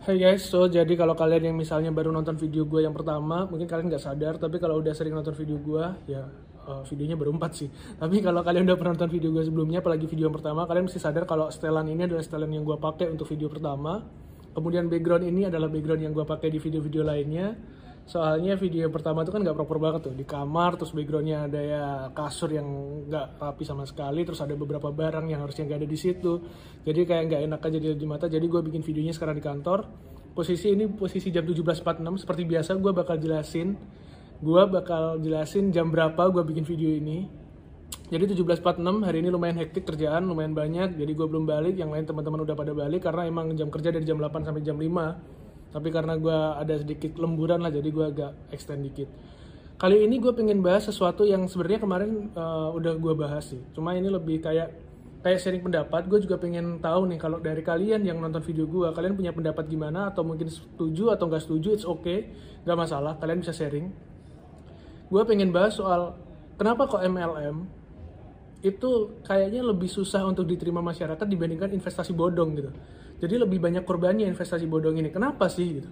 [0.00, 3.68] Hai guys, so jadi kalau kalian yang misalnya baru nonton video gue yang pertama, mungkin
[3.68, 6.24] kalian nggak sadar, tapi kalau udah sering nonton video gue, ya
[6.64, 7.68] uh, videonya berempat sih.
[8.00, 10.96] Tapi kalau kalian udah pernah nonton video gue sebelumnya, apalagi video yang pertama, kalian mesti
[10.96, 14.00] sadar kalau setelan ini adalah setelan yang gue pakai untuk video pertama.
[14.56, 17.60] Kemudian background ini adalah background yang gue pakai di video-video lainnya.
[18.10, 21.84] Soalnya video pertama itu kan nggak proper banget tuh di kamar, terus backgroundnya ada ya
[22.10, 22.66] kasur yang
[23.06, 26.42] nggak rapi sama sekali, terus ada beberapa barang yang harusnya nggak ada di situ.
[26.82, 28.26] Jadi kayak nggak enak aja di mata.
[28.26, 29.86] Jadi gue bikin videonya sekarang di kantor.
[30.34, 33.78] Posisi ini posisi jam 17.46 seperti biasa gue bakal jelasin.
[34.42, 37.30] Gue bakal jelasin jam berapa gue bikin video ini.
[38.10, 40.98] Jadi 17.46 hari ini lumayan hektik kerjaan, lumayan banyak.
[40.98, 44.02] Jadi gue belum balik, yang lain teman-teman udah pada balik karena emang jam kerja dari
[44.02, 45.39] jam 8 sampai jam 5
[45.70, 49.06] tapi karena gue ada sedikit lemburan lah jadi gue agak extend dikit.
[49.80, 53.62] Kali ini gue pengen bahas sesuatu yang sebenarnya kemarin uh, udah gue bahas sih.
[53.72, 54.68] Cuma ini lebih kayak
[55.24, 56.04] kayak sharing pendapat.
[56.04, 59.64] Gue juga pengen tahu nih kalau dari kalian yang nonton video gue kalian punya pendapat
[59.72, 60.12] gimana?
[60.12, 62.28] Atau mungkin setuju atau nggak setuju it's okay.
[62.68, 63.88] Nggak masalah kalian bisa sharing.
[65.08, 66.12] Gue pengen bahas soal
[66.60, 67.64] kenapa kok MLM
[68.60, 72.70] itu kayaknya lebih susah untuk diterima masyarakat dibandingkan investasi bodong gitu
[73.20, 75.12] jadi lebih banyak korbannya investasi bodong ini.
[75.12, 75.90] Kenapa sih gitu?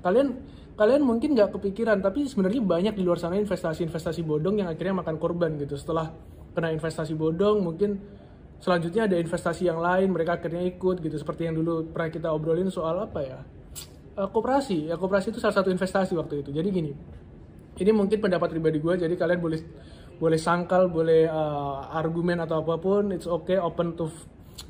[0.00, 0.38] Kalian
[0.78, 5.18] kalian mungkin nggak kepikiran, tapi sebenarnya banyak di luar sana investasi-investasi bodong yang akhirnya makan
[5.18, 5.76] korban gitu.
[5.76, 6.14] Setelah
[6.54, 8.00] kena investasi bodong, mungkin
[8.62, 11.16] selanjutnya ada investasi yang lain, mereka akhirnya ikut gitu.
[11.18, 13.38] Seperti yang dulu pernah kita obrolin soal apa ya?
[14.16, 14.88] Uh, koperasi.
[14.88, 16.54] Ya koperasi itu salah satu investasi waktu itu.
[16.54, 16.92] Jadi gini,
[17.82, 19.60] ini mungkin pendapat pribadi gue, jadi kalian boleh
[20.20, 24.12] boleh sangkal, boleh uh, argumen atau apa pun, it's okay, open to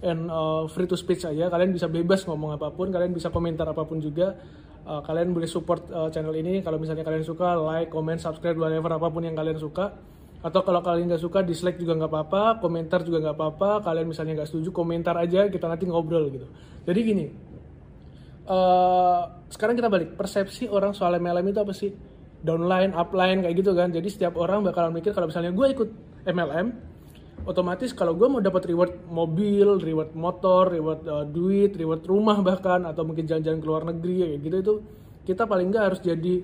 [0.00, 1.50] and uh, free to speech aja.
[1.50, 4.38] Kalian bisa bebas ngomong apa pun kalian bisa komentar apa pun juga.
[4.80, 6.64] Uh, kalian boleh support uh, channel ini.
[6.64, 9.92] Kalau misalnya kalian suka like comment subscribe whatever apa pun yang kalian suka.
[10.40, 13.70] Atau kalau kalian nggak suka dislike juga nggak apa-apa komentar juga nggak apa-apa.
[13.84, 16.48] Kalian misalnya nggak setuju komentar aja kita nanti ngobrol gitu.
[16.88, 17.26] Jadi gini
[18.50, 20.16] uh, sekarang kita balik.
[20.16, 21.90] Persepsi orang soal MLM itu apa sih?
[22.40, 23.92] Downline upline kayak gitu kan.
[23.92, 25.88] Jadi setiap orang bakal mikir kalau misalnya gue ikut
[26.24, 26.89] MLM
[27.48, 32.84] otomatis kalau gue mau dapat reward mobil, reward motor, reward uh, duit, reward rumah bahkan
[32.84, 34.74] atau mungkin jalan-jalan ke luar negeri ya gitu itu
[35.24, 36.34] kita paling nggak harus jadi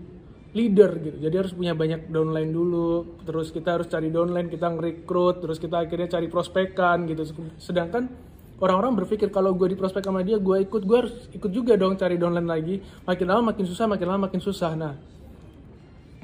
[0.56, 1.16] leader gitu.
[1.20, 5.84] Jadi harus punya banyak downline dulu, terus kita harus cari downline, kita ngerekrut, terus kita
[5.84, 7.28] akhirnya cari prospekan gitu.
[7.60, 8.08] Sedangkan
[8.56, 12.00] orang-orang berpikir kalau gue di prospek sama dia, gue ikut, gue harus ikut juga dong
[12.00, 12.80] cari downline lagi.
[13.04, 14.72] Makin lama makin susah, makin lama makin susah.
[14.72, 14.96] Nah,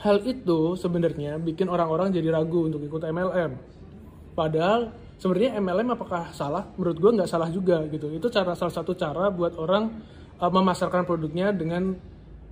[0.00, 3.81] hal itu sebenarnya bikin orang-orang jadi ragu untuk ikut MLM
[4.32, 6.66] Padahal sebenarnya MLM apakah salah?
[6.74, 8.08] Menurut gue nggak salah juga gitu.
[8.10, 9.92] Itu cara salah satu cara buat orang
[10.40, 11.94] uh, memasarkan produknya dengan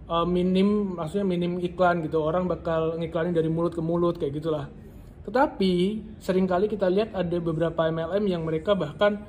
[0.07, 2.21] uh, minim, maksudnya minim iklan gitu.
[2.21, 4.69] Orang bakal ngiklanin dari mulut ke mulut kayak gitulah.
[5.25, 5.75] Tetapi
[6.21, 9.21] sering kali kita lihat ada beberapa MLM yang mereka bahkan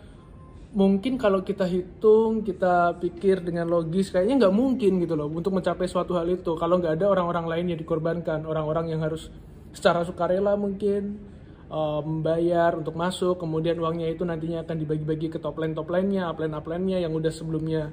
[0.72, 5.88] mungkin kalau kita hitung, kita pikir dengan logis, kayaknya nggak mungkin gitu loh untuk mencapai
[5.88, 6.56] suatu hal itu.
[6.56, 9.28] Kalau nggak ada orang-orang lain yang dikorbankan, orang-orang yang harus
[9.76, 11.31] secara sukarela mungkin
[11.72, 16.52] membayar untuk masuk, kemudian uangnya itu nantinya akan dibagi-bagi ke top line top line-nya, upline
[16.52, 17.88] upline-nya yang udah sebelumnya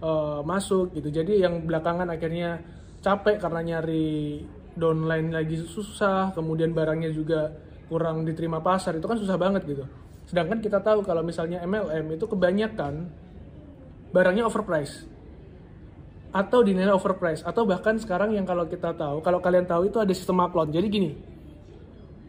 [0.00, 1.12] uh, masuk gitu.
[1.12, 2.64] Jadi yang belakangan akhirnya
[3.04, 4.40] capek karena nyari
[4.72, 7.52] downline lagi susah, kemudian barangnya juga
[7.92, 9.84] kurang diterima pasar, itu kan susah banget gitu.
[10.24, 13.04] Sedangkan kita tahu kalau misalnya MLM itu kebanyakan
[14.16, 15.10] barangnya overpriced
[16.30, 20.14] atau dinilai overpriced atau bahkan sekarang yang kalau kita tahu kalau kalian tahu itu ada
[20.14, 21.10] sistem upload jadi gini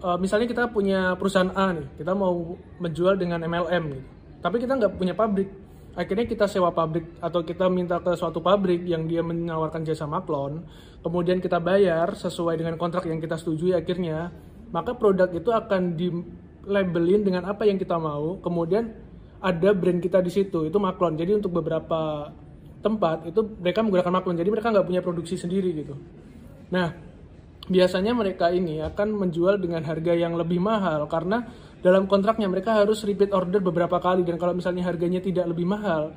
[0.01, 4.07] uh, misalnya kita punya perusahaan A nih, kita mau menjual dengan MLM gitu.
[4.41, 5.49] Tapi kita nggak punya pabrik.
[5.91, 10.63] Akhirnya kita sewa pabrik atau kita minta ke suatu pabrik yang dia menawarkan jasa maklon,
[11.03, 14.31] kemudian kita bayar sesuai dengan kontrak yang kita setujui akhirnya,
[14.71, 16.07] maka produk itu akan di
[16.63, 18.87] labelin dengan apa yang kita mau, kemudian
[19.43, 21.19] ada brand kita di situ, itu maklon.
[21.19, 22.31] Jadi untuk beberapa
[22.79, 25.99] tempat itu mereka menggunakan maklon, jadi mereka nggak punya produksi sendiri gitu.
[26.71, 27.10] Nah,
[27.69, 31.45] biasanya mereka ini akan menjual dengan harga yang lebih mahal karena
[31.81, 36.13] dalam kontraknya mereka harus repeat order beberapa kali dan kalau misalnya harganya tidak lebih mahal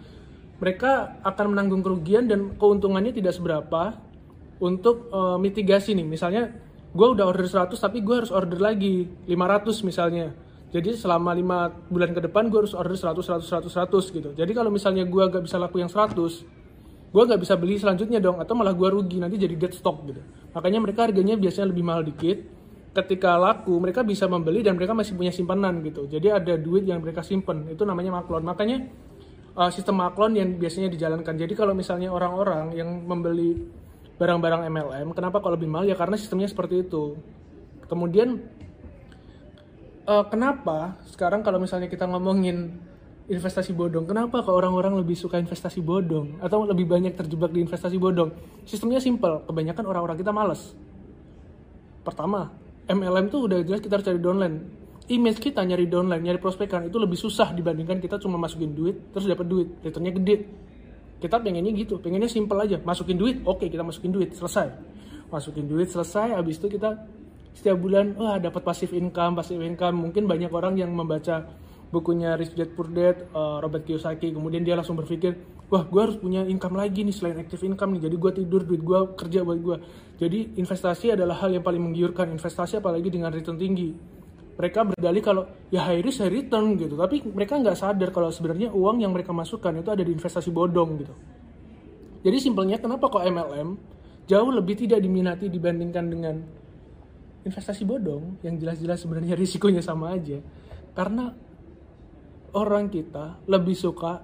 [0.62, 3.98] mereka akan menanggung kerugian dan keuntungannya tidak seberapa
[4.62, 6.06] untuk uh, mitigasi nih.
[6.06, 6.54] Misalnya
[6.94, 10.32] gue udah order 100 tapi gue harus order lagi 500 misalnya.
[10.74, 14.30] Jadi selama 5 bulan ke depan gue harus order 100 100 100 100 gitu.
[14.34, 16.63] Jadi kalau misalnya gue gak bisa laku yang 100
[17.14, 20.18] gue nggak bisa beli selanjutnya dong atau malah gue rugi nanti jadi dead stock gitu.
[20.50, 22.66] Makanya mereka harganya biasanya lebih mahal dikit.
[22.94, 26.10] Ketika laku mereka bisa membeli dan mereka masih punya simpanan gitu.
[26.10, 28.42] Jadi ada duit yang mereka simpen itu namanya maklon.
[28.42, 28.82] Makanya
[29.54, 31.38] uh, sistem maklon yang biasanya dijalankan.
[31.38, 33.62] Jadi kalau misalnya orang-orang yang membeli
[34.14, 35.86] barang-barang MLM kenapa kalau lebih mahal?
[35.86, 37.14] Ya karena sistemnya seperti itu.
[37.86, 38.42] Kemudian
[40.10, 42.74] uh, kenapa sekarang kalau misalnya kita ngomongin
[43.24, 44.04] investasi bodong.
[44.04, 48.30] Kenapa kok orang-orang lebih suka investasi bodong atau lebih banyak terjebak di investasi bodong?
[48.68, 50.76] Sistemnya simple, kebanyakan orang-orang kita males.
[52.04, 52.52] Pertama,
[52.84, 54.56] MLM tuh udah jelas kita harus cari downline.
[55.08, 59.24] Image kita nyari downline, nyari prospekan itu lebih susah dibandingkan kita cuma masukin duit terus
[59.24, 60.36] dapat duit, returnnya gede.
[61.20, 64.68] Kita pengennya gitu, pengennya simple aja, masukin duit, oke kita masukin duit, selesai.
[65.32, 67.00] Masukin duit selesai, habis itu kita
[67.56, 69.96] setiap bulan wah dapat pasif income, pasif income.
[70.08, 71.48] Mungkin banyak orang yang membaca
[71.94, 74.34] bukunya Rich Dad Poor Dad uh, Robert Kiyosaki.
[74.34, 75.38] Kemudian dia langsung berpikir
[75.70, 78.10] wah gue harus punya income lagi nih selain active income nih.
[78.10, 79.76] Jadi gue tidur duit gue kerja buat gue
[80.14, 82.30] jadi investasi adalah hal yang paling menggiurkan.
[82.30, 83.90] Investasi apalagi dengan return tinggi.
[84.54, 85.42] Mereka berdalih kalau
[85.74, 86.94] ya high risk high return gitu.
[86.94, 90.90] Tapi mereka nggak sadar kalau sebenarnya uang yang mereka masukkan itu ada di investasi bodong
[91.02, 91.14] gitu.
[92.24, 93.68] Jadi simpelnya kenapa kok MLM
[94.24, 96.34] jauh lebih tidak diminati dibandingkan dengan
[97.44, 100.38] investasi bodong yang jelas-jelas sebenarnya risikonya sama aja?
[100.94, 101.34] Karena
[102.54, 104.22] orang kita lebih suka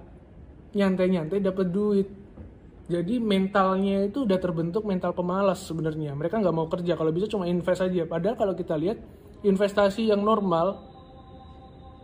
[0.71, 2.07] nyantai-nyantai dapat duit.
[2.91, 6.11] Jadi mentalnya itu udah terbentuk mental pemalas sebenarnya.
[6.11, 8.03] Mereka nggak mau kerja kalau bisa cuma invest aja.
[8.03, 8.99] Padahal kalau kita lihat
[9.47, 10.79] investasi yang normal,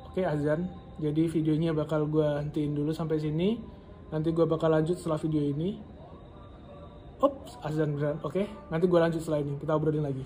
[0.07, 0.71] oke okay, azan.
[0.97, 3.59] Jadi videonya bakal gue hentiin dulu sampai sini.
[4.07, 5.75] Nanti gue bakal lanjut setelah video ini.
[7.19, 8.21] Ops, azan beneran.
[8.23, 9.59] Oke, okay, nanti gue lanjut setelah ini.
[9.59, 10.23] Kita obrolin lagi.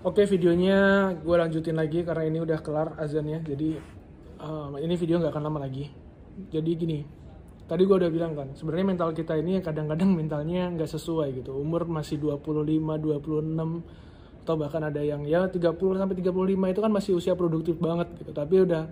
[0.00, 3.76] Oke videonya gue lanjutin lagi karena ini udah kelar azannya jadi
[4.40, 5.92] um, ini video nggak akan lama lagi
[6.48, 7.04] jadi gini
[7.68, 11.84] tadi gue udah bilang kan sebenarnya mental kita ini kadang-kadang mentalnya nggak sesuai gitu umur
[11.84, 12.40] masih 25
[12.80, 18.08] 26 atau bahkan ada yang ya 30 sampai 35 itu kan masih usia produktif banget
[18.24, 18.88] gitu tapi udah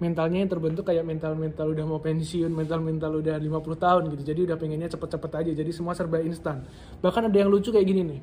[0.00, 4.34] mentalnya yang terbentuk kayak mental-mental udah mau pensiun, mental-mental udah 50 tahun gitu.
[4.34, 5.50] Jadi udah pengennya cepet-cepet aja.
[5.54, 6.66] Jadi semua serba instan.
[6.98, 8.20] Bahkan ada yang lucu kayak gini nih.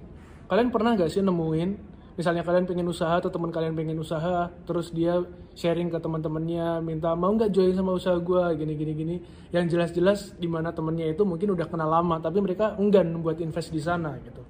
[0.52, 4.92] Kalian pernah gak sih nemuin misalnya kalian pengen usaha atau teman kalian pengen usaha terus
[4.92, 5.24] dia
[5.56, 9.16] sharing ke teman-temannya minta mau nggak join sama usaha gue gini gini gini.
[9.56, 13.72] Yang jelas-jelas di mana temennya itu mungkin udah kenal lama tapi mereka enggan buat invest
[13.72, 14.44] di sana gitu.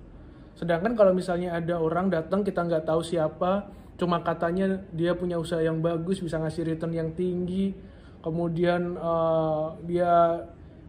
[0.57, 3.69] Sedangkan kalau misalnya ada orang datang kita nggak tahu siapa
[4.01, 7.77] cuma katanya dia punya usaha yang bagus bisa ngasih return yang tinggi
[8.25, 10.41] kemudian uh, dia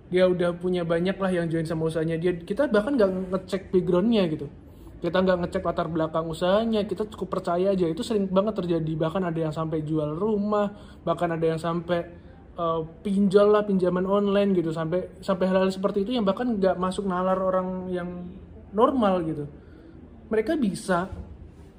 [0.08, 2.16] dia udah punya banyak lah yang join sama usahanya.
[2.16, 4.48] Dia kita bahkan nggak ngecek backgroundnya gitu
[5.00, 7.88] kita nggak ngecek latar belakang usahanya kita cukup percaya aja.
[7.88, 8.92] Itu sering banget terjadi.
[9.00, 10.68] Bahkan ada yang sampai jual rumah
[11.00, 12.04] bahkan ada yang sampai
[12.60, 14.76] uh, pinjol lah pinjaman online gitu.
[14.76, 18.28] Sampai sampai hal-hal seperti itu yang bahkan nggak masuk nalar orang yang
[18.76, 19.48] normal gitu.
[20.28, 21.08] Mereka bisa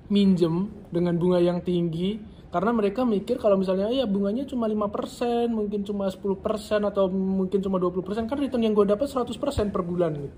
[0.10, 2.20] minjem dengan bunga yang tinggi
[2.52, 7.80] karena mereka mikir kalau misalnya ya bunganya cuma 5%, mungkin cuma 10% atau mungkin cuma
[7.80, 10.36] 20% kan return yang gue dapat 100% per bulan gitu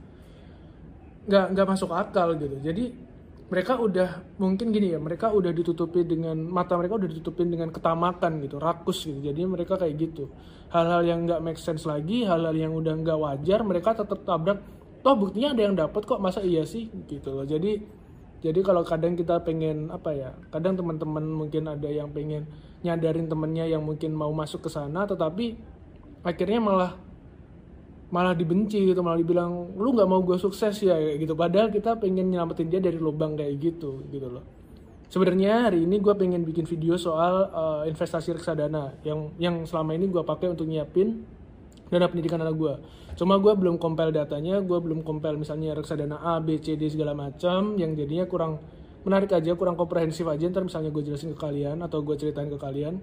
[1.28, 2.60] nggak nggak masuk akal gitu.
[2.60, 2.86] Jadi
[3.48, 4.10] mereka udah
[4.42, 9.06] mungkin gini ya mereka udah ditutupi dengan mata mereka udah ditutupin dengan ketamakan gitu rakus
[9.06, 9.20] gitu.
[9.20, 10.31] Jadi mereka kayak gitu.
[10.74, 14.60] Hal-hal yang nggak make sense lagi hal-hal yang udah nggak wajar mereka tetap tabrak
[15.04, 16.90] toh buktinya ada yang dapat kok masa iya sih?
[17.08, 17.46] Gitu loh.
[17.46, 18.04] Jadi
[18.44, 22.44] jadi kalau kadang kita pengen apa ya kadang teman-teman mungkin ada yang pengen
[22.84, 25.56] nyadarin temennya yang mungkin mau masuk ke sana tetapi
[26.28, 26.92] akhirnya malah
[28.13, 31.33] malah dibenci gitu malah dibilang lu nggak mau gue sukses ya gitu.
[31.33, 34.45] Padahal kita pengen nyelamatin dia dari lubang kayak gitu gitu loh.
[35.10, 40.10] Sebenarnya hari ini gue pengen bikin video soal uh, investasi reksadana yang yang selama ini
[40.10, 41.25] gue pakai untuk nyiapin
[41.94, 42.74] dana pendidikan anak gue
[43.13, 47.13] cuma gue belum compile datanya gue belum compile misalnya reksadana A B C D segala
[47.13, 48.58] macam yang jadinya kurang
[49.05, 52.58] menarik aja kurang komprehensif aja ntar misalnya gue jelasin ke kalian atau gue ceritain ke
[52.58, 52.98] kalian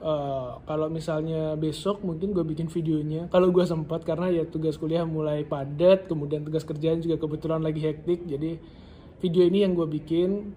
[0.00, 3.28] uh, kalau misalnya besok mungkin gue bikin videonya.
[3.28, 7.80] Kalau gue sempat karena ya tugas kuliah mulai padat kemudian tugas kerjaan juga kebetulan lagi
[7.84, 8.58] hektik jadi
[9.20, 10.56] video ini yang gue bikin.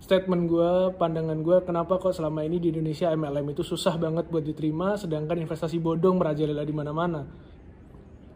[0.00, 4.40] Statement gue pandangan gue kenapa kok selama ini di Indonesia MLM itu susah banget buat
[4.40, 7.28] diterima sedangkan investasi bodong merajalela di mana-mana.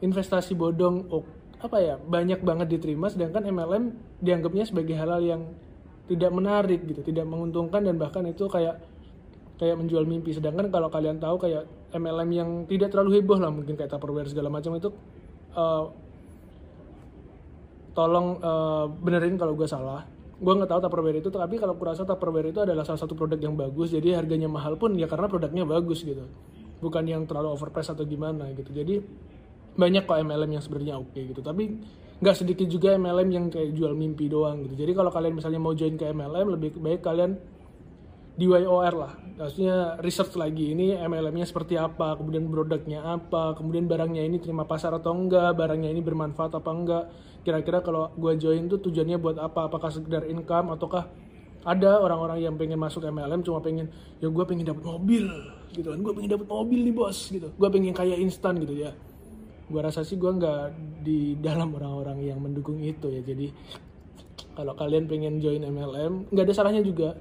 [0.05, 1.25] Investasi bodong oh,
[1.65, 3.85] apa ya banyak banget diterima sedangkan MLM
[4.21, 5.43] dianggapnya sebagai hal-hal yang
[6.05, 8.77] tidak menarik gitu tidak menguntungkan dan bahkan itu kayak
[9.59, 10.35] kayak menjual mimpi.
[10.35, 14.51] Sedangkan kalau kalian tahu kayak MLM yang tidak terlalu heboh lah mungkin kayak Tupperware segala
[14.51, 14.91] macam itu
[15.55, 15.85] uh,
[17.95, 20.03] tolong uh, benerin kalau gue salah.
[20.35, 23.55] Gue nggak tahu Tupperware itu tapi kalau kurasa Tupperware itu adalah salah satu produk yang
[23.55, 26.27] bagus jadi harganya mahal pun ya karena produknya bagus gitu.
[26.83, 28.75] Bukan yang terlalu overpriced atau gimana gitu.
[28.75, 28.99] Jadi
[29.75, 31.41] banyak kok MLM yang sebenarnya oke okay, gitu.
[31.41, 31.65] Tapi
[32.19, 34.75] nggak sedikit juga MLM yang kayak jual mimpi doang gitu.
[34.75, 37.39] Jadi kalau kalian misalnya mau join ke MLM lebih baik kalian
[38.35, 39.13] di YOR lah.
[39.35, 44.95] Maksudnya research lagi ini MLM-nya seperti apa kemudian produknya apa kemudian barangnya ini terima pasar
[44.95, 47.05] atau enggak barangnya ini bermanfaat apa enggak.
[47.47, 49.71] Kira-kira kalau gue join tuh tujuannya buat apa?
[49.71, 51.07] Apakah sekedar income ataukah
[51.65, 53.89] ada orang-orang yang pengen masuk MLM cuma pengen
[54.21, 55.25] ya gue pengen dapat mobil
[55.71, 55.99] gitu kan.
[56.03, 57.49] Gue pengen dapat mobil nih bos gitu.
[57.55, 58.91] Gue pengen kaya instan gitu ya.
[59.71, 60.63] Gue rasa sih gue nggak
[61.07, 63.23] di dalam orang-orang yang mendukung itu ya.
[63.23, 63.51] Jadi
[64.55, 67.19] kalau kalian pengen join MLM nggak ada salahnya juga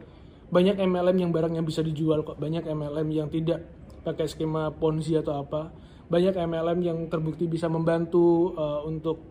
[0.50, 2.40] banyak MLM yang barang yang bisa dijual kok.
[2.40, 3.64] Banyak MLM yang tidak
[4.04, 5.72] pakai skema ponzi atau apa.
[6.12, 9.22] Banyak MLM yang terbukti bisa membantu uh, untuk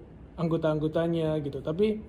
[0.40, 1.60] anggota-anggotanya gitu.
[1.60, 2.00] Tapi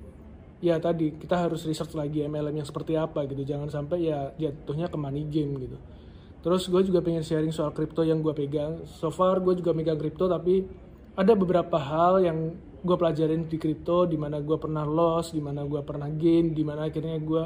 [0.64, 3.44] ya tadi kita harus research lagi MLM yang seperti apa gitu.
[3.44, 5.78] Jangan sampai ya jatuhnya ke money game gitu.
[6.44, 8.84] Terus gue juga pengen sharing soal kripto yang gue pegang.
[9.00, 10.68] So far gue juga megang kripto tapi
[11.16, 12.38] ada beberapa hal yang
[12.84, 16.64] gue pelajarin di kripto di mana gue pernah loss di mana gue pernah gain di
[16.68, 17.44] mana akhirnya gue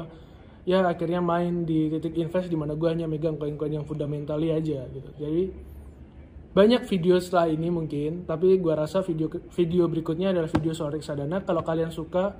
[0.68, 4.84] ya akhirnya main di titik invest di mana gue hanya megang koin-koin yang fundamentali aja
[4.92, 5.10] gitu.
[5.16, 5.42] Jadi
[6.52, 11.44] banyak video setelah ini mungkin tapi gue rasa video video berikutnya adalah video soal reksadana
[11.46, 12.34] kalau kalian suka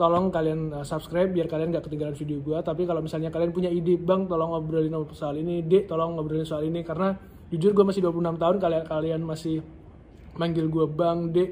[0.00, 3.68] tolong kalian uh, subscribe biar kalian gak ketinggalan video gue tapi kalau misalnya kalian punya
[3.68, 7.18] ide bang tolong ngobrolin soal ini dek tolong ngobrolin soal ini karena
[7.52, 9.60] jujur gue masih 26 tahun kalian kalian masih
[10.40, 11.48] manggil gue bang dek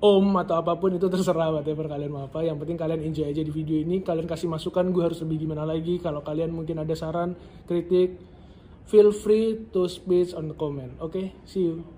[0.00, 2.44] om atau apa pun itu terserah whatever kalian mau apa.
[2.44, 4.04] Yang penting kalian enjoy aja di video ini.
[4.04, 5.96] Kalian kasih masukan gue harus lebih gimana lagi.
[5.98, 7.32] Kalau kalian mungkin ada saran
[7.64, 8.20] kritik
[8.86, 10.94] feel free to speak on the comment.
[11.02, 11.26] Oke okay?
[11.48, 11.95] see you